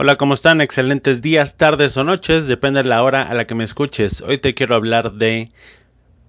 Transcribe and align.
Hola, 0.00 0.14
¿cómo 0.14 0.34
están? 0.34 0.60
Excelentes 0.60 1.22
días, 1.22 1.56
tardes 1.56 1.96
o 1.96 2.04
noches, 2.04 2.46
depende 2.46 2.84
de 2.84 2.88
la 2.88 3.02
hora 3.02 3.22
a 3.22 3.34
la 3.34 3.48
que 3.48 3.56
me 3.56 3.64
escuches. 3.64 4.20
Hoy 4.20 4.38
te 4.38 4.54
quiero 4.54 4.76
hablar 4.76 5.14
de 5.14 5.50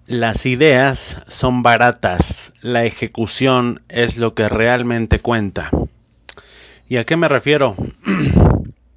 las 0.08 0.48
ideas 0.48 1.22
son 1.28 1.62
baratas, 1.62 2.56
la 2.62 2.86
ejecución 2.86 3.84
es 3.88 4.18
lo 4.18 4.34
que 4.34 4.50
realmente 4.50 5.20
cuenta. 5.20 5.70
¿Y 6.88 6.98
a 6.98 7.04
qué 7.04 7.16
me 7.16 7.28
refiero? 7.28 7.76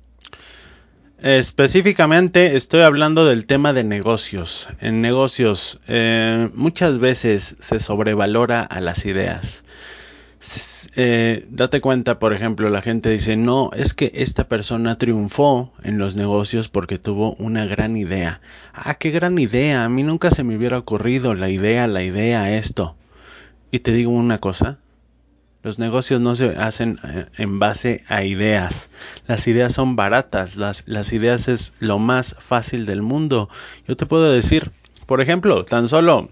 Específicamente 1.19 2.57
estoy 2.57 2.81
hablando 2.81 3.27
del 3.27 3.45
tema 3.45 3.75
de 3.75 3.85
negocios. 3.85 4.71
En 4.81 5.03
negocios 5.03 5.83
eh, 5.87 6.49
muchas 6.55 6.99
veces 6.99 7.57
se 7.59 7.79
sobrevalora 7.79 8.63
a 8.63 8.81
las 8.81 9.05
ideas 9.05 9.67
eh, 10.97 11.47
date 11.51 11.81
cuenta, 11.81 12.19
por 12.19 12.33
ejemplo, 12.33 12.69
la 12.69 12.83
gente 12.83 13.11
dice, 13.11 13.37
no, 13.37 13.71
es 13.75 13.95
que 13.95 14.11
esta 14.15 14.49
persona 14.49 14.99
triunfó 14.99 15.73
en 15.85 15.99
los 15.99 16.17
negocios 16.17 16.69
porque 16.69 16.99
tuvo 16.99 17.35
una 17.35 17.65
gran 17.67 17.97
idea. 17.97 18.41
Ah, 18.73 18.95
qué 18.95 19.11
gran 19.11 19.39
idea, 19.39 19.85
a 19.85 19.89
mí 19.89 20.03
nunca 20.03 20.31
se 20.31 20.43
me 20.43 20.57
hubiera 20.57 20.79
ocurrido 20.79 21.35
la 21.35 21.49
idea, 21.49 21.87
la 21.87 22.03
idea, 22.03 22.57
esto. 22.57 22.97
Y 23.71 23.81
te 23.81 23.93
digo 23.93 24.11
una 24.11 24.39
cosa, 24.39 24.79
los 25.63 25.79
negocios 25.79 26.21
no 26.21 26.35
se 26.35 26.57
hacen 26.57 26.99
eh, 27.05 27.27
en 27.39 27.61
base 27.61 28.03
a 28.09 28.25
ideas. 28.25 28.91
Las 29.29 29.47
ideas 29.47 29.73
son 29.73 29.95
baratas, 29.95 30.57
las, 30.57 30.83
las 30.87 31.13
ideas 31.13 31.47
es 31.47 31.73
lo 31.79 32.01
más 32.01 32.35
fácil 32.41 32.85
del 32.85 33.03
mundo. 33.03 33.49
Yo 33.87 33.97
te 33.97 34.07
puedo 34.07 34.33
decir, 34.33 34.73
por 35.07 35.21
ejemplo, 35.21 35.65
tan 35.65 35.87
solo 35.87 36.31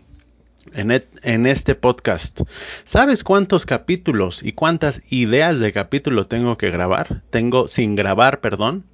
en, 0.75 1.47
este 1.47 1.75
podcast. 1.75 2.41
¿Sabes 2.85 3.25
cuántos 3.25 3.67
capítulos 3.67 4.43
y 4.43 4.53
cuántas 4.53 5.03
ideas 5.11 5.61
de 5.61 5.73
capítulo 5.73 6.27
tengo 6.27 6.57
que 6.59 6.71
grabar? 6.71 7.23
Tengo 7.31 7.69
sin 7.69 7.97
grabar, 7.97 8.41
perdón. 8.41 8.85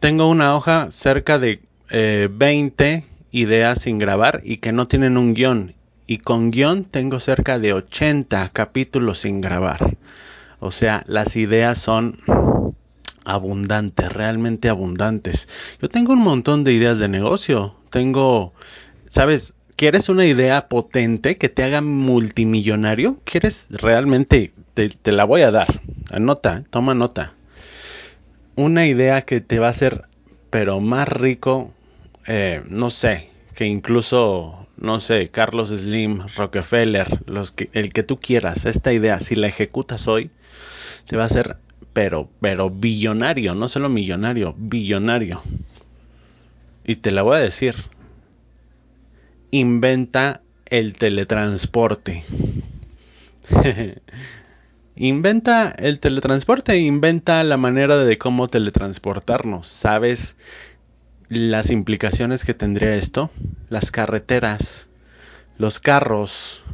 Tengo 0.00 0.28
una 0.28 0.54
hoja 0.56 0.90
cerca 0.90 1.38
de 1.38 1.60
20 1.90 2.92
eh, 2.92 3.04
ideas 3.30 3.80
sin 3.82 3.98
grabar 3.98 4.40
y 4.44 4.58
que 4.58 4.72
no 4.72 4.86
tienen 4.86 5.16
un 5.16 5.34
guion. 5.34 5.74
Y 6.06 6.18
con 6.18 6.50
guion 6.50 6.84
tengo 6.84 7.18
cerca 7.20 7.58
de 7.58 7.72
80 7.72 8.50
capítulos 8.52 9.20
sin 9.20 9.40
grabar. 9.40 9.96
O 10.60 10.70
sea, 10.70 11.02
las 11.06 11.36
ideas 11.36 11.78
son 11.78 12.18
abundantes, 13.24 14.12
realmente 14.12 14.68
abundantes. 14.68 15.48
Yo 15.80 15.88
tengo 15.88 16.12
un 16.12 16.22
montón 16.22 16.64
de 16.64 16.72
ideas 16.72 16.98
de 16.98 17.08
negocio. 17.08 17.74
Tengo, 17.90 18.52
¿sabes? 19.08 19.54
¿Quieres 19.84 20.08
una 20.08 20.24
idea 20.24 20.70
potente 20.70 21.36
que 21.36 21.50
te 21.50 21.62
haga 21.62 21.82
multimillonario? 21.82 23.18
¿Quieres 23.24 23.68
realmente? 23.70 24.54
Te, 24.72 25.12
la 25.12 25.26
voy 25.26 25.42
a 25.42 25.50
dar. 25.50 25.82
Anota, 26.10 26.64
toma 26.70 26.94
nota. 26.94 27.34
Una 28.56 28.86
idea 28.86 29.26
que 29.26 29.42
te 29.42 29.58
va 29.58 29.66
a 29.66 29.72
hacer, 29.72 30.06
pero 30.48 30.80
más 30.80 31.06
rico, 31.06 31.74
eh, 32.26 32.62
no 32.66 32.88
sé, 32.88 33.28
que 33.54 33.66
incluso, 33.66 34.66
no 34.78 35.00
sé, 35.00 35.28
Carlos 35.28 35.68
Slim, 35.68 36.28
Rockefeller, 36.34 37.06
el 37.74 37.92
que 37.92 38.02
tú 38.02 38.18
quieras, 38.18 38.64
esta 38.64 38.90
idea, 38.90 39.20
si 39.20 39.36
la 39.36 39.48
ejecutas 39.48 40.08
hoy, 40.08 40.30
te 41.06 41.18
va 41.18 41.24
a 41.24 41.26
hacer, 41.26 41.58
pero, 41.92 42.30
pero 42.40 42.70
billonario, 42.70 43.54
no 43.54 43.68
solo 43.68 43.90
millonario, 43.90 44.54
billonario. 44.56 45.42
Y 46.86 46.96
te 46.96 47.10
la 47.10 47.20
voy 47.20 47.36
a 47.36 47.40
decir, 47.40 47.74
inventa 49.58 50.40
el 50.66 50.94
teletransporte. 50.94 52.24
inventa 54.96 55.70
el 55.70 56.00
teletransporte, 56.00 56.76
inventa 56.78 57.44
la 57.44 57.56
manera 57.56 57.98
de 57.98 58.18
cómo 58.18 58.48
teletransportarnos. 58.48 59.68
¿Sabes 59.68 60.36
las 61.28 61.70
implicaciones 61.70 62.44
que 62.44 62.52
tendría 62.52 62.96
esto? 62.96 63.30
Las 63.68 63.92
carreteras, 63.92 64.90
los 65.56 65.78
carros, 65.78 66.64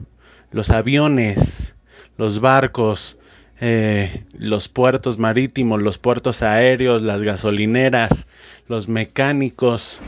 los 0.51 0.71
aviones, 0.71 1.77
los 2.17 2.41
barcos, 2.41 3.19
eh, 3.61 4.25
los 4.33 4.69
puertos 4.69 5.19
marítimos, 5.19 5.83
los 5.83 5.99
puertos 5.99 6.43
aéreos, 6.43 7.03
las 7.03 7.23
gasolineras, 7.23 8.27
los 8.69 8.89
mecánicos, 8.89 10.01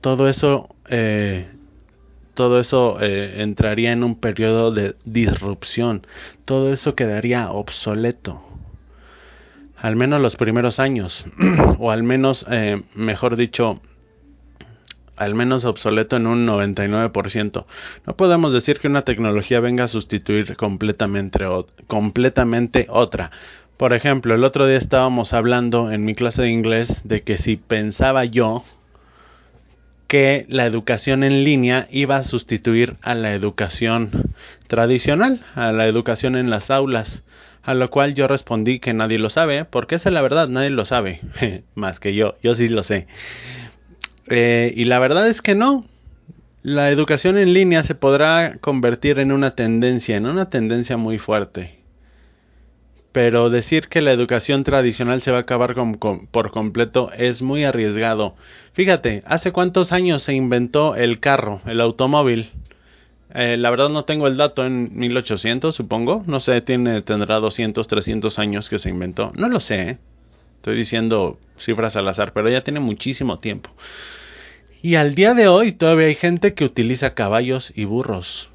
todo 0.00 0.28
eso 0.28 0.68
eh, 0.88 1.48
todo 2.36 2.60
eso 2.60 2.98
eh, 3.00 3.42
entraría 3.42 3.92
en 3.92 4.04
un 4.04 4.14
periodo 4.14 4.70
de 4.70 4.94
disrupción, 5.04 6.06
todo 6.44 6.72
eso 6.72 6.94
quedaría 6.94 7.50
obsoleto. 7.50 8.44
Al 9.78 9.96
menos 9.96 10.20
los 10.20 10.36
primeros 10.36 10.78
años, 10.78 11.24
o 11.78 11.90
al 11.90 12.02
menos, 12.02 12.46
eh, 12.50 12.82
mejor 12.94 13.36
dicho, 13.36 13.80
al 15.16 15.34
menos 15.34 15.64
obsoleto 15.64 16.16
en 16.16 16.26
un 16.26 16.46
99%. 16.46 17.64
No 18.06 18.16
podemos 18.16 18.52
decir 18.52 18.80
que 18.80 18.88
una 18.88 19.02
tecnología 19.02 19.60
venga 19.60 19.84
a 19.84 19.88
sustituir 19.88 20.56
completamente, 20.56 21.44
completamente 21.86 22.86
otra. 22.90 23.30
Por 23.78 23.94
ejemplo, 23.94 24.34
el 24.34 24.44
otro 24.44 24.66
día 24.66 24.76
estábamos 24.76 25.32
hablando 25.32 25.90
en 25.90 26.04
mi 26.04 26.14
clase 26.14 26.42
de 26.42 26.50
inglés 26.50 27.02
de 27.04 27.22
que 27.22 27.38
si 27.38 27.56
pensaba 27.56 28.26
yo 28.26 28.62
que 30.06 30.46
la 30.48 30.66
educación 30.66 31.24
en 31.24 31.44
línea 31.44 31.88
iba 31.90 32.16
a 32.16 32.24
sustituir 32.24 32.96
a 33.02 33.14
la 33.14 33.34
educación 33.34 34.10
tradicional, 34.66 35.40
a 35.54 35.72
la 35.72 35.86
educación 35.86 36.36
en 36.36 36.50
las 36.50 36.70
aulas, 36.70 37.24
a 37.62 37.74
lo 37.74 37.90
cual 37.90 38.14
yo 38.14 38.28
respondí 38.28 38.78
que 38.78 38.94
nadie 38.94 39.18
lo 39.18 39.30
sabe, 39.30 39.64
porque 39.64 39.96
esa 39.96 40.08
es 40.08 40.12
la 40.12 40.22
verdad, 40.22 40.48
nadie 40.48 40.70
lo 40.70 40.84
sabe, 40.84 41.20
más 41.74 42.00
que 42.00 42.14
yo, 42.14 42.36
yo 42.42 42.54
sí 42.54 42.68
lo 42.68 42.82
sé. 42.82 43.06
Eh, 44.28 44.72
y 44.76 44.84
la 44.84 44.98
verdad 44.98 45.28
es 45.28 45.42
que 45.42 45.54
no, 45.54 45.84
la 46.62 46.90
educación 46.90 47.38
en 47.38 47.52
línea 47.52 47.82
se 47.82 47.94
podrá 47.94 48.58
convertir 48.60 49.18
en 49.18 49.32
una 49.32 49.52
tendencia, 49.52 50.16
en 50.16 50.26
una 50.26 50.50
tendencia 50.50 50.96
muy 50.96 51.18
fuerte 51.18 51.75
pero 53.16 53.48
decir 53.48 53.88
que 53.88 54.02
la 54.02 54.12
educación 54.12 54.62
tradicional 54.62 55.22
se 55.22 55.30
va 55.30 55.38
a 55.38 55.40
acabar 55.40 55.74
por 55.74 56.50
completo 56.50 57.10
es 57.16 57.40
muy 57.40 57.64
arriesgado. 57.64 58.36
Fíjate, 58.74 59.22
¿hace 59.24 59.52
cuántos 59.52 59.92
años 59.92 60.22
se 60.22 60.34
inventó 60.34 60.96
el 60.96 61.18
carro, 61.18 61.62
el 61.64 61.80
automóvil? 61.80 62.50
Eh, 63.32 63.56
la 63.56 63.70
verdad 63.70 63.88
no 63.88 64.04
tengo 64.04 64.26
el 64.26 64.36
dato 64.36 64.66
en 64.66 64.90
1800, 64.98 65.74
supongo. 65.74 66.24
No 66.26 66.40
sé, 66.40 66.60
tiene, 66.60 67.00
tendrá 67.00 67.36
200, 67.36 67.88
300 67.88 68.38
años 68.38 68.68
que 68.68 68.78
se 68.78 68.90
inventó. 68.90 69.32
No 69.34 69.48
lo 69.48 69.60
sé. 69.60 69.88
¿eh? 69.88 69.98
Estoy 70.56 70.76
diciendo 70.76 71.38
cifras 71.56 71.96
al 71.96 72.06
azar, 72.08 72.34
pero 72.34 72.50
ya 72.50 72.60
tiene 72.60 72.80
muchísimo 72.80 73.38
tiempo. 73.38 73.70
Y 74.82 74.96
al 74.96 75.14
día 75.14 75.32
de 75.32 75.48
hoy 75.48 75.72
todavía 75.72 76.08
hay 76.08 76.16
gente 76.16 76.52
que 76.52 76.66
utiliza 76.66 77.14
caballos 77.14 77.72
y 77.74 77.86
burros. 77.86 78.50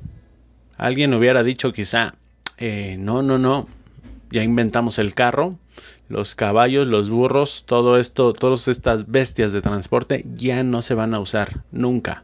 Alguien 0.78 1.16
hubiera 1.16 1.42
dicho 1.42 1.74
quizá, 1.74 2.14
eh, 2.60 2.98
no, 3.00 3.24
no, 3.24 3.40
no, 3.40 3.68
ya 4.32 4.44
inventamos 4.44 4.98
el 5.00 5.14
carro, 5.14 5.58
los 6.10 6.36
caballos, 6.36 6.88
los 6.88 7.10
burros, 7.10 7.64
todo 7.66 7.98
esto, 7.98 8.34
todas 8.34 8.68
estas 8.68 9.12
bestias 9.12 9.54
de 9.54 9.62
transporte 9.62 10.26
ya 10.36 10.64
no 10.64 10.82
se 10.82 10.94
van 10.94 11.14
a 11.14 11.20
usar 11.20 11.64
nunca. 11.72 12.24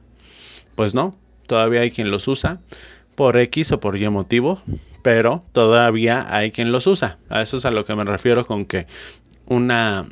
Pues 0.76 0.94
no, 0.94 1.16
todavía 1.48 1.82
hay 1.82 1.92
quien 1.92 2.12
los 2.12 2.28
usa 2.28 2.62
por 3.16 3.38
X 3.38 3.72
o 3.72 3.80
por 3.80 3.98
Y 3.98 4.08
motivo, 4.10 4.62
pero 5.02 5.44
todavía 5.52 6.36
hay 6.36 6.52
quien 6.52 6.72
los 6.72 6.88
usa. 6.88 7.18
A 7.30 7.42
eso 7.42 7.58
es 7.58 7.66
a 7.66 7.72
lo 7.72 7.86
que 7.86 7.96
me 7.96 8.04
refiero 8.04 8.46
con 8.46 8.66
que 8.66 8.88
una 9.46 10.08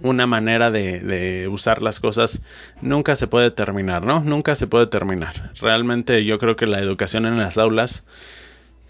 una 0.00 0.26
manera 0.26 0.70
de, 0.70 1.00
de, 1.00 1.48
usar 1.48 1.80
las 1.80 1.98
cosas 1.98 2.42
nunca 2.82 3.16
se 3.16 3.26
puede 3.26 3.50
terminar, 3.50 4.04
¿no? 4.04 4.20
Nunca 4.20 4.54
se 4.54 4.66
puede 4.66 4.86
terminar. 4.86 5.52
Realmente 5.60 6.26
yo 6.26 6.38
creo 6.38 6.56
que 6.56 6.66
la 6.66 6.78
educación 6.78 7.24
en 7.24 7.38
las 7.38 7.56
aulas 7.56 8.04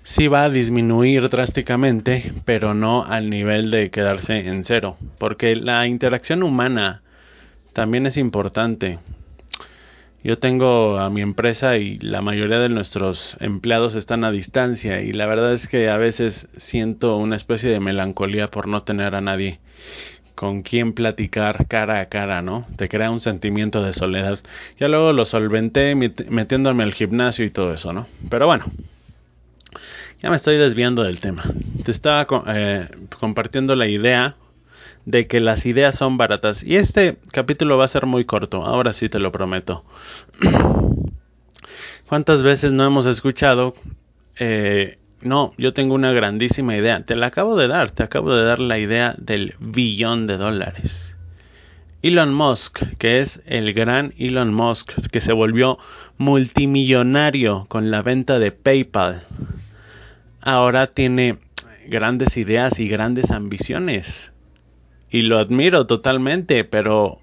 sí 0.04 0.28
va 0.28 0.44
a 0.44 0.50
disminuir 0.50 1.30
drásticamente, 1.30 2.32
pero 2.44 2.74
no 2.74 3.04
al 3.04 3.30
nivel 3.30 3.70
de 3.70 3.90
quedarse 3.90 4.46
en 4.46 4.62
cero, 4.64 4.98
porque 5.18 5.56
la 5.56 5.86
interacción 5.86 6.42
humana 6.42 7.02
también 7.72 8.06
es 8.06 8.18
importante. 8.18 8.98
Yo 10.22 10.38
tengo 10.38 10.98
a 10.98 11.10
mi 11.10 11.22
empresa 11.22 11.78
y 11.78 11.98
la 11.98 12.20
mayoría 12.20 12.58
de 12.58 12.68
nuestros 12.68 13.36
empleados 13.40 13.94
están 13.94 14.24
a 14.24 14.30
distancia 14.30 15.00
y 15.00 15.12
la 15.12 15.26
verdad 15.26 15.52
es 15.52 15.68
que 15.68 15.88
a 15.88 15.96
veces 15.96 16.48
siento 16.56 17.16
una 17.16 17.36
especie 17.36 17.70
de 17.70 17.80
melancolía 17.80 18.50
por 18.50 18.68
no 18.68 18.82
tener 18.82 19.14
a 19.14 19.20
nadie 19.20 19.58
con 20.34 20.62
quien 20.62 20.92
platicar 20.92 21.66
cara 21.66 22.00
a 22.00 22.06
cara, 22.06 22.42
¿no? 22.42 22.66
Te 22.76 22.88
crea 22.88 23.10
un 23.10 23.20
sentimiento 23.20 23.82
de 23.82 23.92
soledad. 23.92 24.38
Ya 24.78 24.88
luego 24.88 25.12
lo 25.12 25.24
solventé 25.24 25.94
metiéndome 25.94 26.82
al 26.82 26.92
gimnasio 26.92 27.44
y 27.44 27.50
todo 27.50 27.72
eso, 27.72 27.92
¿no? 27.92 28.06
Pero 28.30 28.46
bueno, 28.46 28.64
ya 30.24 30.30
me 30.30 30.36
estoy 30.36 30.56
desviando 30.56 31.02
del 31.02 31.20
tema. 31.20 31.42
Te 31.84 31.90
estaba 31.90 32.26
eh, 32.46 32.88
compartiendo 33.20 33.76
la 33.76 33.88
idea 33.88 34.36
de 35.04 35.26
que 35.26 35.38
las 35.38 35.66
ideas 35.66 35.96
son 35.96 36.16
baratas. 36.16 36.64
Y 36.64 36.76
este 36.76 37.18
capítulo 37.30 37.76
va 37.76 37.84
a 37.84 37.88
ser 37.88 38.06
muy 38.06 38.24
corto, 38.24 38.64
ahora 38.64 38.94
sí 38.94 39.10
te 39.10 39.18
lo 39.18 39.30
prometo. 39.32 39.84
¿Cuántas 42.08 42.42
veces 42.42 42.72
no 42.72 42.86
hemos 42.86 43.04
escuchado? 43.04 43.74
Eh, 44.38 44.96
no, 45.20 45.52
yo 45.58 45.74
tengo 45.74 45.94
una 45.94 46.12
grandísima 46.12 46.74
idea. 46.74 47.04
Te 47.04 47.16
la 47.16 47.26
acabo 47.26 47.54
de 47.54 47.68
dar, 47.68 47.90
te 47.90 48.02
acabo 48.02 48.34
de 48.34 48.44
dar 48.44 48.60
la 48.60 48.78
idea 48.78 49.14
del 49.18 49.54
billón 49.58 50.26
de 50.26 50.38
dólares. 50.38 51.18
Elon 52.00 52.32
Musk, 52.32 52.96
que 52.96 53.20
es 53.20 53.42
el 53.44 53.74
gran 53.74 54.14
Elon 54.16 54.54
Musk, 54.54 55.06
que 55.10 55.20
se 55.20 55.34
volvió 55.34 55.76
multimillonario 56.16 57.66
con 57.68 57.90
la 57.90 58.00
venta 58.00 58.38
de 58.38 58.52
PayPal 58.52 59.22
ahora 60.44 60.86
tiene 60.86 61.38
grandes 61.86 62.36
ideas 62.36 62.78
y 62.78 62.88
grandes 62.88 63.30
ambiciones. 63.30 64.32
Y 65.10 65.22
lo 65.22 65.38
admiro 65.38 65.86
totalmente, 65.86 66.64
pero 66.64 67.18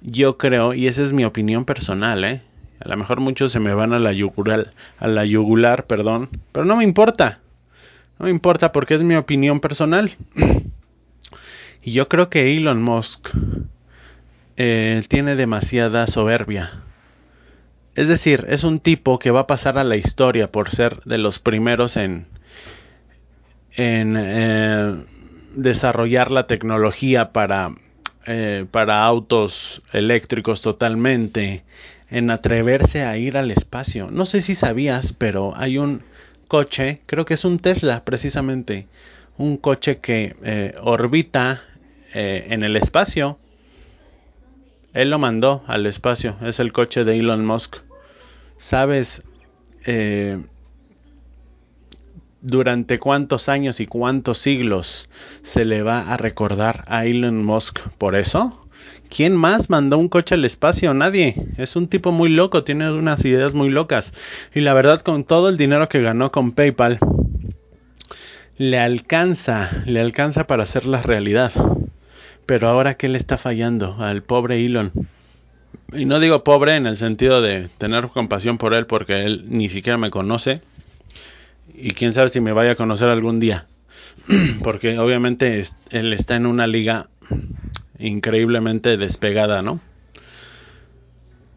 yo 0.00 0.36
creo, 0.36 0.74
y 0.74 0.86
esa 0.86 1.02
es 1.02 1.12
mi 1.12 1.24
opinión 1.24 1.64
personal, 1.64 2.24
¿eh? 2.24 2.42
A 2.80 2.88
lo 2.88 2.96
mejor 2.96 3.20
muchos 3.20 3.52
se 3.52 3.60
me 3.60 3.74
van 3.74 3.92
a 3.92 3.98
la 3.98 4.12
yugular, 4.12 4.72
a 4.98 5.08
la 5.08 5.24
yugular, 5.24 5.86
perdón, 5.86 6.30
pero 6.52 6.64
no 6.64 6.76
me 6.76 6.84
importa. 6.84 7.40
No 8.18 8.24
me 8.24 8.30
importa 8.30 8.72
porque 8.72 8.94
es 8.94 9.02
mi 9.02 9.16
opinión 9.16 9.60
personal. 9.60 10.16
y 11.82 11.92
yo 11.92 12.08
creo 12.08 12.30
que 12.30 12.56
Elon 12.56 12.82
Musk 12.82 13.28
eh, 14.56 15.02
tiene 15.08 15.36
demasiada 15.36 16.06
soberbia. 16.06 16.70
Es 17.94 18.08
decir, 18.08 18.46
es 18.48 18.64
un 18.64 18.80
tipo 18.80 19.18
que 19.18 19.30
va 19.30 19.40
a 19.40 19.46
pasar 19.46 19.76
a 19.76 19.84
la 19.84 19.96
historia 19.96 20.50
por 20.50 20.70
ser 20.70 21.02
de 21.04 21.18
los 21.18 21.38
primeros 21.38 21.98
en, 21.98 22.26
en 23.76 24.16
eh, 24.18 25.04
desarrollar 25.54 26.30
la 26.30 26.46
tecnología 26.46 27.32
para, 27.32 27.74
eh, 28.26 28.66
para 28.70 29.04
autos 29.04 29.82
eléctricos 29.92 30.62
totalmente, 30.62 31.64
en 32.10 32.30
atreverse 32.30 33.04
a 33.04 33.16
ir 33.16 33.36
al 33.36 33.50
espacio. 33.50 34.10
No 34.10 34.26
sé 34.26 34.42
si 34.42 34.54
sabías, 34.54 35.12
pero 35.12 35.52
hay 35.56 35.78
un 35.78 36.02
coche, 36.48 37.00
creo 37.06 37.24
que 37.24 37.34
es 37.34 37.44
un 37.44 37.58
Tesla 37.58 38.04
precisamente, 38.04 38.88
un 39.38 39.56
coche 39.56 39.98
que 39.98 40.36
eh, 40.42 40.74
orbita 40.82 41.62
en 42.12 42.64
el 42.64 42.74
espacio. 42.74 43.38
Él 44.94 45.10
lo 45.10 45.20
mandó 45.20 45.62
al 45.68 45.86
espacio, 45.86 46.36
es 46.42 46.58
el 46.58 46.72
coche 46.72 47.04
de 47.04 47.16
Elon 47.16 47.46
Musk. 47.46 47.76
¿Sabes? 48.56 49.22
Durante 52.42 52.98
cuántos 52.98 53.48
años 53.48 53.80
y 53.80 53.86
cuántos 53.86 54.38
siglos 54.38 55.08
se 55.42 55.64
le 55.64 55.82
va 55.82 56.12
a 56.12 56.16
recordar 56.16 56.84
a 56.88 57.04
Elon 57.04 57.44
Musk 57.44 57.80
por 57.98 58.14
eso? 58.14 58.56
¿Quién 59.08 59.34
más 59.34 59.70
mandó 59.70 59.98
un 59.98 60.08
coche 60.08 60.36
al 60.36 60.44
espacio? 60.44 60.94
Nadie. 60.94 61.34
Es 61.56 61.74
un 61.74 61.88
tipo 61.88 62.12
muy 62.12 62.28
loco, 62.30 62.62
tiene 62.62 62.90
unas 62.92 63.24
ideas 63.24 63.54
muy 63.54 63.68
locas. 63.68 64.14
Y 64.54 64.60
la 64.60 64.72
verdad, 64.72 65.00
con 65.00 65.24
todo 65.24 65.48
el 65.48 65.56
dinero 65.56 65.88
que 65.88 66.00
ganó 66.00 66.30
con 66.30 66.52
PayPal, 66.52 67.00
le 68.56 68.78
alcanza, 68.78 69.68
le 69.86 70.00
alcanza 70.00 70.46
para 70.46 70.62
hacerla 70.62 71.02
realidad. 71.02 71.52
Pero 72.46 72.68
ahora, 72.68 72.94
¿qué 72.94 73.08
le 73.08 73.18
está 73.18 73.36
fallando 73.36 73.96
al 73.98 74.22
pobre 74.22 74.64
Elon? 74.64 74.92
Y 75.92 76.04
no 76.04 76.20
digo 76.20 76.44
pobre 76.44 76.76
en 76.76 76.86
el 76.86 76.96
sentido 76.96 77.42
de 77.42 77.68
tener 77.78 78.08
compasión 78.08 78.58
por 78.58 78.74
él, 78.74 78.86
porque 78.86 79.24
él 79.24 79.44
ni 79.48 79.68
siquiera 79.68 79.98
me 79.98 80.10
conoce 80.10 80.60
y 81.74 81.92
quién 81.92 82.12
sabe 82.12 82.28
si 82.28 82.40
me 82.40 82.52
vaya 82.52 82.72
a 82.72 82.76
conocer 82.76 83.08
algún 83.08 83.40
día. 83.40 83.66
Porque 84.62 84.98
obviamente 84.98 85.60
él 85.90 86.12
está 86.12 86.36
en 86.36 86.46
una 86.46 86.66
liga 86.66 87.08
increíblemente 87.98 88.96
despegada, 88.96 89.62
¿no? 89.62 89.80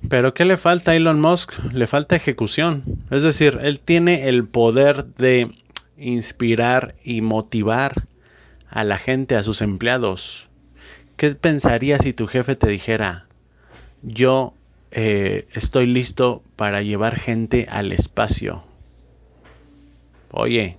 Pero 0.09 0.33
¿qué 0.33 0.45
le 0.45 0.57
falta 0.57 0.91
a 0.91 0.95
Elon 0.95 1.21
Musk? 1.21 1.53
Le 1.71 1.87
falta 1.87 2.15
ejecución. 2.15 2.83
Es 3.09 3.23
decir, 3.23 3.59
él 3.61 3.79
tiene 3.79 4.27
el 4.27 4.45
poder 4.45 5.05
de 5.05 5.51
inspirar 5.97 6.95
y 7.03 7.21
motivar 7.21 8.07
a 8.69 8.83
la 8.83 8.97
gente, 8.97 9.35
a 9.35 9.43
sus 9.43 9.61
empleados. 9.61 10.49
¿Qué 11.15 11.35
pensaría 11.35 11.99
si 11.99 12.11
tu 12.11 12.27
jefe 12.27 12.55
te 12.55 12.67
dijera, 12.67 13.27
yo 14.01 14.53
eh, 14.91 15.47
estoy 15.53 15.85
listo 15.85 16.41
para 16.55 16.81
llevar 16.81 17.17
gente 17.17 17.67
al 17.69 17.91
espacio? 17.91 18.63
Oye, 20.33 20.77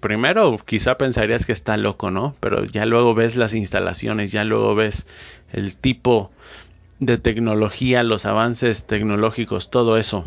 primero 0.00 0.56
quizá 0.64 0.98
pensarías 0.98 1.46
que 1.46 1.52
está 1.52 1.76
loco, 1.76 2.10
¿no? 2.10 2.36
Pero 2.40 2.64
ya 2.64 2.86
luego 2.86 3.14
ves 3.14 3.36
las 3.36 3.54
instalaciones, 3.54 4.30
ya 4.30 4.44
luego 4.44 4.74
ves 4.74 5.08
el 5.52 5.76
tipo 5.76 6.30
de 7.00 7.18
tecnología, 7.18 8.02
los 8.02 8.26
avances 8.26 8.86
tecnológicos, 8.86 9.70
todo 9.70 9.96
eso, 9.96 10.24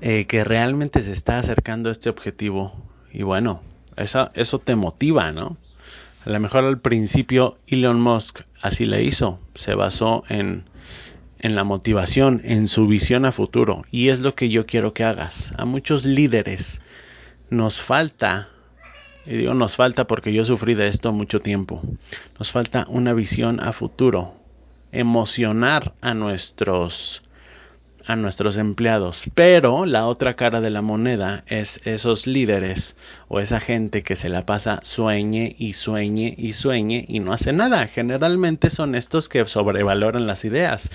eh, 0.00 0.26
que 0.26 0.44
realmente 0.44 1.02
se 1.02 1.12
está 1.12 1.38
acercando 1.38 1.88
a 1.88 1.92
este 1.92 2.10
objetivo. 2.10 2.72
Y 3.12 3.22
bueno, 3.22 3.62
eso, 3.96 4.30
eso 4.34 4.58
te 4.58 4.76
motiva, 4.76 5.32
¿no? 5.32 5.56
A 6.26 6.30
lo 6.30 6.40
mejor 6.40 6.64
al 6.64 6.78
principio 6.78 7.58
Elon 7.66 8.00
Musk 8.00 8.40
así 8.60 8.84
le 8.84 9.02
hizo, 9.02 9.40
se 9.54 9.74
basó 9.74 10.24
en 10.28 10.64
en 11.40 11.54
la 11.54 11.64
motivación, 11.64 12.40
en 12.44 12.68
su 12.68 12.86
visión 12.86 13.24
a 13.24 13.32
futuro. 13.32 13.84
Y 13.90 14.08
es 14.08 14.20
lo 14.20 14.34
que 14.34 14.48
yo 14.48 14.66
quiero 14.66 14.94
que 14.94 15.04
hagas. 15.04 15.54
A 15.58 15.64
muchos 15.64 16.04
líderes 16.04 16.82
nos 17.48 17.80
falta, 17.80 18.48
y 19.26 19.36
digo 19.36 19.54
nos 19.54 19.76
falta 19.76 20.06
porque 20.06 20.32
yo 20.32 20.44
sufrí 20.44 20.74
de 20.74 20.88
esto 20.88 21.12
mucho 21.12 21.40
tiempo, 21.40 21.82
nos 22.38 22.52
falta 22.52 22.86
una 22.88 23.12
visión 23.12 23.60
a 23.60 23.72
futuro, 23.72 24.34
emocionar 24.92 25.94
a 26.00 26.14
nuestros 26.14 27.22
a 28.10 28.16
nuestros 28.16 28.56
empleados. 28.56 29.30
Pero 29.34 29.86
la 29.86 30.06
otra 30.06 30.34
cara 30.34 30.60
de 30.60 30.70
la 30.70 30.82
moneda 30.82 31.44
es 31.46 31.80
esos 31.84 32.26
líderes 32.26 32.96
o 33.28 33.38
esa 33.38 33.60
gente 33.60 34.02
que 34.02 34.16
se 34.16 34.28
la 34.28 34.44
pasa 34.44 34.80
sueñe 34.82 35.54
y 35.58 35.74
sueñe 35.74 36.34
y 36.36 36.52
sueñe 36.52 37.04
y 37.08 37.20
no 37.20 37.32
hace 37.32 37.52
nada. 37.52 37.86
Generalmente 37.86 38.68
son 38.68 38.96
estos 38.96 39.28
que 39.28 39.44
sobrevaloran 39.44 40.26
las 40.26 40.44
ideas. 40.44 40.90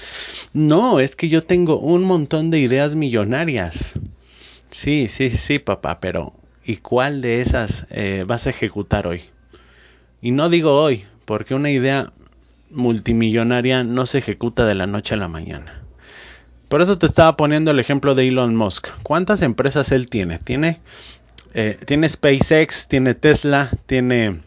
No, 0.53 0.99
es 0.99 1.15
que 1.15 1.29
yo 1.29 1.43
tengo 1.43 1.79
un 1.79 2.03
montón 2.03 2.51
de 2.51 2.59
ideas 2.59 2.95
millonarias. 2.95 3.93
Sí, 4.69 5.07
sí, 5.07 5.29
sí, 5.29 5.59
papá, 5.59 6.01
pero 6.01 6.33
¿y 6.65 6.77
cuál 6.77 7.21
de 7.21 7.39
esas 7.39 7.87
eh, 7.91 8.25
vas 8.27 8.45
a 8.47 8.49
ejecutar 8.49 9.07
hoy? 9.07 9.21
Y 10.21 10.31
no 10.31 10.49
digo 10.49 10.73
hoy, 10.81 11.05
porque 11.23 11.55
una 11.55 11.71
idea 11.71 12.11
multimillonaria 12.71 13.85
no 13.85 14.05
se 14.05 14.17
ejecuta 14.17 14.65
de 14.65 14.75
la 14.75 14.85
noche 14.85 15.13
a 15.13 15.17
la 15.17 15.29
mañana. 15.29 15.84
Por 16.75 16.81
eso 16.81 16.97
te 16.97 17.05
estaba 17.05 17.37
poniendo 17.37 17.71
el 17.71 17.79
ejemplo 17.79 18.15
de 18.15 18.27
Elon 18.27 18.53
Musk. 18.53 18.89
¿Cuántas 19.01 19.41
empresas 19.43 19.93
él 19.93 20.09
tiene? 20.09 20.39
Tiene, 20.39 20.81
eh, 21.53 21.79
tiene 21.85 22.09
SpaceX, 22.09 22.89
tiene 22.89 23.13
Tesla, 23.13 23.69
tiene 23.85 24.41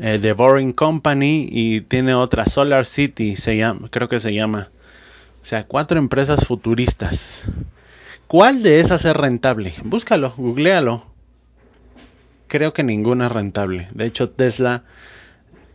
eh, 0.00 0.18
The 0.20 0.32
Boring 0.32 0.72
Company 0.72 1.46
y 1.48 1.82
tiene 1.82 2.14
otra 2.14 2.44
Solar 2.46 2.86
City, 2.86 3.36
creo 3.90 4.08
que 4.08 4.18
se 4.18 4.34
llama. 4.34 4.70
O 5.40 5.44
sea, 5.44 5.64
cuatro 5.64 5.96
empresas 6.00 6.44
futuristas. 6.44 7.44
¿Cuál 8.26 8.64
de 8.64 8.80
esas 8.80 9.04
es 9.04 9.14
rentable? 9.14 9.74
Búscalo, 9.84 10.34
googlealo. 10.36 11.06
Creo 12.48 12.72
que 12.72 12.82
ninguna 12.82 13.26
es 13.26 13.32
rentable. 13.32 13.86
De 13.94 14.06
hecho, 14.06 14.28
Tesla 14.30 14.82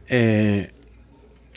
eh, 0.10 0.74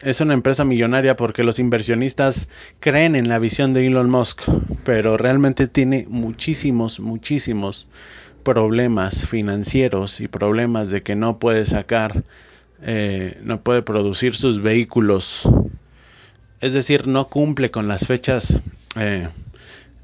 es 0.02 0.20
una 0.20 0.34
empresa 0.34 0.64
millonaria 0.64 1.16
porque 1.16 1.42
los 1.42 1.58
inversionistas 1.58 2.48
creen 2.80 3.16
en 3.16 3.28
la 3.28 3.38
visión 3.38 3.74
de 3.74 3.86
Elon 3.86 4.10
Musk, 4.10 4.42
pero 4.84 5.16
realmente 5.16 5.68
tiene 5.68 6.06
muchísimos, 6.08 7.00
muchísimos 7.00 7.86
problemas 8.42 9.26
financieros 9.26 10.20
y 10.20 10.28
problemas 10.28 10.90
de 10.90 11.02
que 11.02 11.16
no 11.16 11.38
puede 11.38 11.66
sacar, 11.66 12.24
eh, 12.82 13.38
no 13.42 13.60
puede 13.60 13.82
producir 13.82 14.34
sus 14.34 14.62
vehículos. 14.62 15.48
Es 16.60 16.72
decir, 16.72 17.06
no 17.06 17.28
cumple 17.28 17.70
con 17.70 17.88
las 17.88 18.06
fechas 18.06 18.58
eh, 18.96 19.28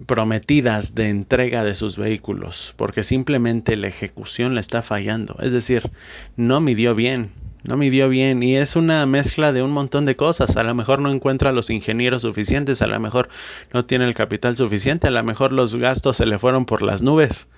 prometidas 0.05 0.95
de 0.95 1.09
entrega 1.09 1.65
de 1.65 1.75
sus 1.75 1.97
vehículos, 1.97 2.75
porque 2.77 3.03
simplemente 3.03 3.77
la 3.77 3.89
ejecución 3.89 4.55
le 4.55 4.61
está 4.61 4.83
fallando. 4.83 5.37
Es 5.41 5.53
decir, 5.53 5.91
no 6.37 6.61
midió 6.61 6.95
bien 6.95 7.31
no 7.67 7.77
midió 7.77 8.09
bien 8.09 8.43
y 8.43 8.57
es 8.57 8.77
una 8.77 9.05
mezcla 9.07 9.53
de 9.53 9.63
un 9.63 9.73
montón 9.73 10.07
de 10.07 10.17
cosas. 10.17 10.57
A 10.57 10.63
lo 10.63 10.75
mejor 10.75 11.01
no 11.01 11.11
encuentra 11.11 11.53
los 11.53 11.71
ingenieros 11.71 12.23
suficientes, 12.23 12.81
a 12.81 12.87
lo 12.87 12.99
mejor 13.01 13.29
no 13.73 13.85
tiene 13.85 14.05
el 14.05 14.15
capital 14.15 14.57
suficiente, 14.57 15.09
a 15.09 15.11
lo 15.11 15.25
mejor 15.25 15.53
los 15.53 15.75
gastos 15.75 16.17
se 16.17 16.27
le 16.27 16.39
fueron 16.39 16.65
por 16.65 16.83
las 16.83 17.03
nubes. 17.03 17.51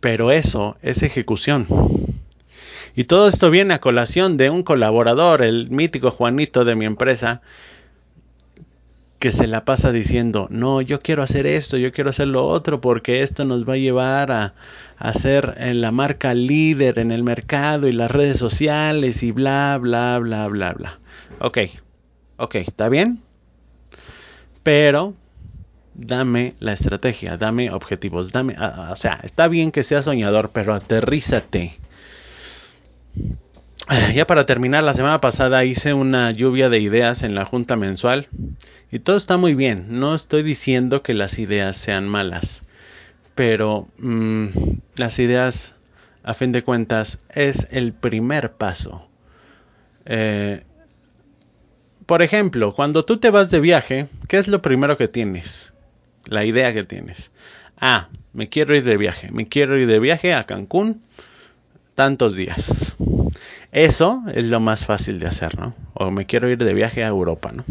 Pero 0.00 0.30
eso 0.30 0.76
es 0.80 1.02
ejecución. 1.02 1.66
Y 2.96 3.04
todo 3.04 3.28
esto 3.28 3.50
viene 3.50 3.74
a 3.74 3.80
colación 3.80 4.36
de 4.36 4.50
un 4.50 4.62
colaborador, 4.62 5.42
el 5.42 5.70
mítico 5.70 6.10
Juanito 6.10 6.64
de 6.64 6.74
mi 6.74 6.84
empresa, 6.84 7.42
que 9.18 9.32
se 9.32 9.48
la 9.48 9.64
pasa 9.64 9.90
diciendo, 9.90 10.46
no, 10.50 10.80
yo 10.80 11.00
quiero 11.00 11.22
hacer 11.22 11.46
esto, 11.46 11.76
yo 11.76 11.90
quiero 11.90 12.10
hacer 12.10 12.28
lo 12.28 12.46
otro, 12.46 12.80
porque 12.80 13.20
esto 13.20 13.44
nos 13.44 13.68
va 13.68 13.72
a 13.74 13.78
llevar 13.78 14.30
a, 14.30 14.54
a 14.96 15.14
ser 15.14 15.54
en 15.58 15.68
eh, 15.68 15.74
la 15.74 15.90
marca 15.90 16.34
líder 16.34 16.98
en 16.98 17.10
el 17.10 17.24
mercado 17.24 17.88
y 17.88 17.92
las 17.92 18.10
redes 18.10 18.38
sociales 18.38 19.22
y 19.22 19.32
bla, 19.32 19.76
bla, 19.80 20.18
bla, 20.20 20.46
bla, 20.46 20.72
bla. 20.72 21.00
Ok, 21.40 21.58
ok, 22.36 22.54
¿está 22.56 22.88
bien? 22.88 23.20
Pero 24.62 25.14
dame 25.94 26.54
la 26.60 26.72
estrategia, 26.72 27.36
dame 27.36 27.72
objetivos, 27.72 28.30
dame, 28.30 28.56
o 28.90 28.96
sea, 28.96 29.18
está 29.24 29.48
bien 29.48 29.72
que 29.72 29.82
seas 29.82 30.04
soñador, 30.04 30.50
pero 30.50 30.74
aterrízate. 30.74 31.76
Ya 34.14 34.26
para 34.26 34.44
terminar, 34.44 34.84
la 34.84 34.92
semana 34.92 35.20
pasada 35.20 35.64
hice 35.64 35.94
una 35.94 36.30
lluvia 36.30 36.68
de 36.68 36.78
ideas 36.78 37.22
en 37.22 37.34
la 37.34 37.46
junta 37.46 37.76
mensual 37.76 38.28
y 38.90 38.98
todo 38.98 39.16
está 39.16 39.36
muy 39.36 39.54
bien. 39.54 39.86
No 39.88 40.14
estoy 40.14 40.42
diciendo 40.42 41.02
que 41.02 41.14
las 41.14 41.38
ideas 41.38 41.76
sean 41.76 42.06
malas, 42.06 42.64
pero 43.34 43.88
mm, 43.98 44.48
las 44.96 45.18
ideas, 45.18 45.76
a 46.22 46.34
fin 46.34 46.52
de 46.52 46.62
cuentas, 46.62 47.20
es 47.30 47.68
el 47.70 47.94
primer 47.94 48.52
paso. 48.52 49.08
Eh, 50.04 50.64
por 52.04 52.22
ejemplo, 52.22 52.74
cuando 52.74 53.04
tú 53.04 53.18
te 53.18 53.30
vas 53.30 53.50
de 53.50 53.60
viaje, 53.60 54.08
¿qué 54.28 54.36
es 54.36 54.48
lo 54.48 54.60
primero 54.60 54.98
que 54.98 55.08
tienes? 55.08 55.72
La 56.24 56.44
idea 56.44 56.74
que 56.74 56.84
tienes. 56.84 57.32
Ah, 57.80 58.08
me 58.34 58.48
quiero 58.48 58.76
ir 58.76 58.84
de 58.84 58.96
viaje. 58.98 59.30
Me 59.32 59.46
quiero 59.46 59.78
ir 59.78 59.86
de 59.86 59.98
viaje 59.98 60.34
a 60.34 60.44
Cancún 60.44 61.02
tantos 61.94 62.36
días. 62.36 62.96
Eso 63.72 64.22
es 64.34 64.46
lo 64.46 64.60
más 64.60 64.86
fácil 64.86 65.18
de 65.18 65.26
hacer, 65.26 65.58
¿no? 65.58 65.74
O 65.94 66.10
me 66.10 66.26
quiero 66.26 66.48
ir 66.48 66.58
de 66.58 66.74
viaje 66.74 67.04
a 67.04 67.08
Europa, 67.08 67.52
¿no? 67.52 67.64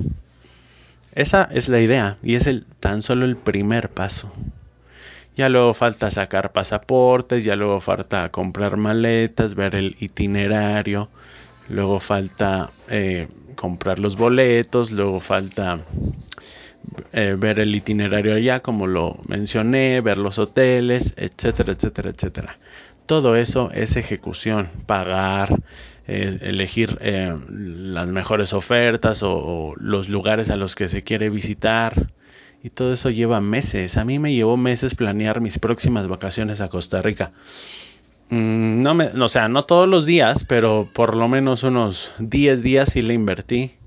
Esa 1.15 1.49
es 1.51 1.67
la 1.67 1.79
idea 1.79 2.17
y 2.21 2.35
es 2.35 2.45
el 2.45 2.65
tan 2.79 3.01
solo 3.01 3.25
el 3.25 3.37
primer 3.37 3.89
paso. 3.89 4.31
Ya 5.35 5.49
luego 5.49 5.73
falta 5.73 6.11
sacar 6.11 6.51
pasaportes, 6.51 7.43
ya 7.43 7.55
luego 7.55 7.79
falta 7.79 8.29
comprar 8.29 8.77
maletas, 8.77 9.55
ver 9.55 9.75
el 9.75 9.95
itinerario, 9.99 11.09
luego 11.69 11.99
falta 11.99 12.71
eh, 12.89 13.27
comprar 13.55 13.97
los 13.97 14.15
boletos, 14.15 14.91
luego 14.91 15.19
falta 15.19 15.79
eh, 17.13 17.35
ver 17.37 17.59
el 17.59 17.75
itinerario 17.75 18.35
allá, 18.35 18.61
como 18.61 18.87
lo 18.87 19.19
mencioné, 19.27 20.01
ver 20.01 20.17
los 20.17 20.39
hoteles, 20.39 21.15
etcétera, 21.17 21.73
etcétera, 21.73 22.09
etcétera. 22.11 22.59
Todo 23.07 23.37
eso 23.37 23.71
es 23.73 23.95
ejecución, 23.95 24.69
pagar, 24.85 25.63
eh, 26.07 26.37
elegir 26.41 26.97
eh, 27.01 27.33
las 27.49 28.07
mejores 28.07 28.51
ofertas 28.53 29.23
o, 29.23 29.73
los 29.77 30.09
lugares 30.09 30.49
a 30.49 30.57
los 30.57 30.75
que 30.75 30.89
se 30.89 31.03
quiere 31.03 31.29
visitar. 31.29 32.11
Y 32.61 32.69
todo 32.69 32.91
eso 32.91 33.09
lleva 33.09 33.39
meses. 33.39 33.95
A 33.95 34.03
mí 34.03 34.19
me 34.19 34.33
llevó 34.33 34.57
meses 34.57 34.93
planear 34.93 35.39
mis 35.39 35.57
próximas 35.57 36.07
vacaciones 36.07 36.59
a 36.59 36.67
Costa 36.67 37.01
Rica. 37.01 37.31
Mm, 38.29 38.81
no 38.81 38.93
me, 38.93 39.05
o 39.05 39.27
sea, 39.29 39.47
no 39.47 39.63
todos 39.63 39.87
los 39.87 40.05
días, 40.05 40.43
pero 40.43 40.87
por 40.93 41.15
lo 41.15 41.29
menos 41.29 41.63
unos 41.63 42.13
10 42.19 42.61
días 42.61 42.91
sí 42.91 43.01
le 43.01 43.13
invertí 43.13 43.77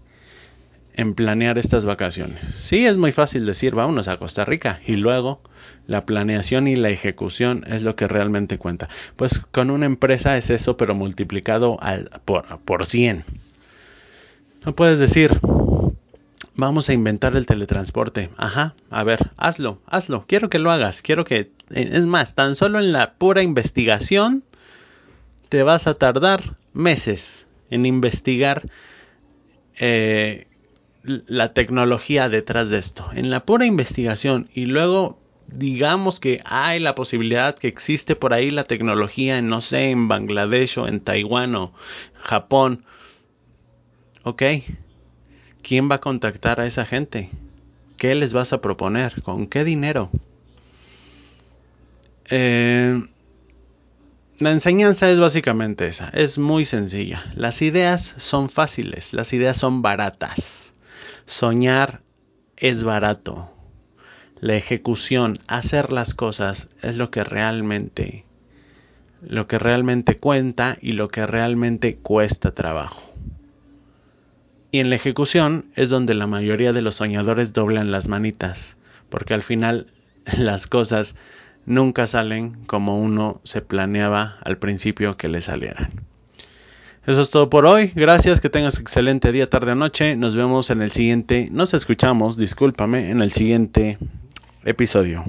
en 1.00 1.14
planear 1.14 1.56
estas 1.56 1.86
vacaciones. 1.86 2.40
Sí, 2.44 2.86
es 2.86 2.98
muy 2.98 3.10
fácil 3.10 3.46
decir, 3.46 3.74
vámonos 3.74 4.06
a 4.08 4.18
Costa 4.18 4.44
Rica 4.44 4.80
y 4.86 4.96
luego 4.96 5.40
la 5.86 6.04
planeación 6.04 6.68
y 6.68 6.76
la 6.76 6.90
ejecución 6.90 7.64
es 7.66 7.82
lo 7.82 7.96
que 7.96 8.06
realmente 8.06 8.58
cuenta. 8.58 8.90
Pues 9.16 9.40
con 9.40 9.70
una 9.70 9.86
empresa 9.86 10.36
es 10.36 10.50
eso, 10.50 10.76
pero 10.76 10.94
multiplicado 10.94 11.78
por, 12.26 12.58
por 12.60 12.84
100. 12.84 13.24
No 14.66 14.74
puedes 14.74 14.98
decir, 14.98 15.40
vamos 16.54 16.90
a 16.90 16.92
inventar 16.92 17.34
el 17.34 17.46
teletransporte. 17.46 18.28
Ajá, 18.36 18.74
a 18.90 19.02
ver, 19.02 19.30
hazlo, 19.38 19.80
hazlo. 19.86 20.26
Quiero 20.28 20.50
que 20.50 20.58
lo 20.58 20.70
hagas. 20.70 21.00
Quiero 21.00 21.24
que, 21.24 21.50
es 21.70 22.04
más, 22.04 22.34
tan 22.34 22.54
solo 22.54 22.78
en 22.78 22.92
la 22.92 23.14
pura 23.14 23.42
investigación 23.42 24.44
te 25.48 25.62
vas 25.62 25.86
a 25.86 25.94
tardar 25.94 26.56
meses 26.74 27.48
en 27.70 27.86
investigar 27.86 28.68
eh, 29.78 30.46
la 31.02 31.52
tecnología 31.54 32.28
detrás 32.28 32.70
de 32.70 32.78
esto, 32.78 33.08
en 33.14 33.30
la 33.30 33.44
pura 33.44 33.66
investigación 33.66 34.48
y 34.54 34.66
luego 34.66 35.18
digamos 35.46 36.20
que 36.20 36.40
hay 36.44 36.78
la 36.78 36.94
posibilidad 36.94 37.58
que 37.58 37.68
existe 37.68 38.16
por 38.16 38.32
ahí 38.34 38.50
la 38.50 38.64
tecnología 38.64 39.38
en 39.38 39.48
no 39.48 39.60
sé, 39.60 39.90
en 39.90 40.08
Bangladesh 40.08 40.78
o 40.78 40.86
en 40.86 41.00
Taiwán 41.00 41.54
o 41.54 41.72
Japón. 42.14 42.84
¿Ok? 44.22 44.42
¿Quién 45.62 45.90
va 45.90 45.96
a 45.96 46.00
contactar 46.00 46.60
a 46.60 46.66
esa 46.66 46.84
gente? 46.84 47.30
¿Qué 47.96 48.14
les 48.14 48.32
vas 48.32 48.52
a 48.52 48.60
proponer? 48.60 49.22
¿Con 49.22 49.46
qué 49.46 49.64
dinero? 49.64 50.10
Eh, 52.30 53.02
la 54.38 54.52
enseñanza 54.52 55.10
es 55.10 55.20
básicamente 55.20 55.86
esa, 55.86 56.08
es 56.10 56.38
muy 56.38 56.64
sencilla. 56.64 57.24
Las 57.34 57.60
ideas 57.60 58.14
son 58.18 58.48
fáciles, 58.48 59.12
las 59.12 59.32
ideas 59.32 59.56
son 59.56 59.82
baratas. 59.82 60.74
Soñar 61.26 62.00
es 62.56 62.84
barato. 62.84 63.50
La 64.40 64.56
ejecución, 64.56 65.38
hacer 65.48 65.92
las 65.92 66.14
cosas 66.14 66.70
es 66.82 66.96
lo 66.96 67.10
que 67.10 67.24
realmente 67.24 68.24
lo 69.22 69.46
que 69.46 69.58
realmente 69.58 70.18
cuenta 70.18 70.78
y 70.80 70.92
lo 70.92 71.08
que 71.08 71.26
realmente 71.26 71.96
cuesta 71.96 72.52
trabajo. 72.52 73.02
Y 74.72 74.78
en 74.78 74.88
la 74.88 74.96
ejecución 74.96 75.66
es 75.74 75.90
donde 75.90 76.14
la 76.14 76.26
mayoría 76.26 76.72
de 76.72 76.82
los 76.82 76.96
soñadores 76.96 77.52
doblan 77.52 77.90
las 77.90 78.08
manitas, 78.08 78.76
porque 79.08 79.34
al 79.34 79.42
final 79.42 79.92
las 80.38 80.66
cosas 80.66 81.16
nunca 81.66 82.06
salen 82.06 82.64
como 82.66 82.98
uno 82.98 83.40
se 83.44 83.60
planeaba 83.60 84.38
al 84.42 84.58
principio 84.58 85.16
que 85.16 85.28
le 85.28 85.40
salieran. 85.40 86.09
Eso 87.06 87.22
es 87.22 87.30
todo 87.30 87.48
por 87.48 87.64
hoy. 87.64 87.90
Gracias, 87.94 88.40
que 88.40 88.50
tengas 88.50 88.78
excelente 88.78 89.32
día, 89.32 89.48
tarde 89.48 89.72
o 89.72 89.74
noche. 89.74 90.16
Nos 90.16 90.36
vemos 90.36 90.70
en 90.70 90.82
el 90.82 90.90
siguiente, 90.90 91.48
nos 91.50 91.72
escuchamos, 91.72 92.36
discúlpame, 92.36 93.10
en 93.10 93.22
el 93.22 93.32
siguiente 93.32 93.98
episodio. 94.64 95.24